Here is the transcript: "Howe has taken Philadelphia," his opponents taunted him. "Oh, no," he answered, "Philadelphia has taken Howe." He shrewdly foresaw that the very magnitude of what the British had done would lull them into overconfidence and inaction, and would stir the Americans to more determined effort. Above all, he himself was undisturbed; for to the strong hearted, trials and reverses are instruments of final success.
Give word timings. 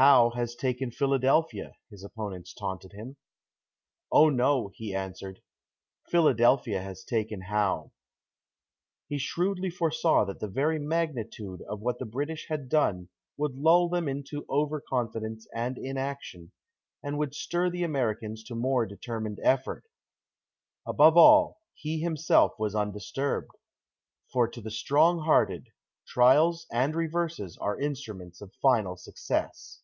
"Howe 0.00 0.30
has 0.36 0.54
taken 0.54 0.92
Philadelphia," 0.92 1.74
his 1.90 2.04
opponents 2.04 2.54
taunted 2.54 2.92
him. 2.92 3.16
"Oh, 4.12 4.28
no," 4.28 4.70
he 4.76 4.94
answered, 4.94 5.40
"Philadelphia 6.06 6.80
has 6.80 7.02
taken 7.02 7.40
Howe." 7.40 7.90
He 9.08 9.18
shrewdly 9.18 9.70
foresaw 9.70 10.24
that 10.26 10.38
the 10.38 10.46
very 10.46 10.78
magnitude 10.78 11.62
of 11.62 11.80
what 11.80 11.98
the 11.98 12.06
British 12.06 12.46
had 12.48 12.68
done 12.68 13.08
would 13.36 13.56
lull 13.56 13.88
them 13.88 14.06
into 14.06 14.46
overconfidence 14.48 15.48
and 15.52 15.76
inaction, 15.76 16.52
and 17.02 17.18
would 17.18 17.34
stir 17.34 17.68
the 17.68 17.82
Americans 17.82 18.44
to 18.44 18.54
more 18.54 18.86
determined 18.86 19.40
effort. 19.42 19.82
Above 20.86 21.16
all, 21.16 21.60
he 21.74 21.98
himself 21.98 22.52
was 22.56 22.72
undisturbed; 22.72 23.50
for 24.32 24.46
to 24.46 24.60
the 24.60 24.70
strong 24.70 25.24
hearted, 25.24 25.70
trials 26.06 26.68
and 26.70 26.94
reverses 26.94 27.58
are 27.60 27.80
instruments 27.80 28.40
of 28.40 28.54
final 28.62 28.96
success. 28.96 29.82